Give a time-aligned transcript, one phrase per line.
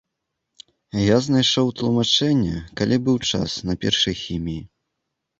[0.99, 4.63] Я знайшоў тлумачэнне, калі быў час, на першай хіміі.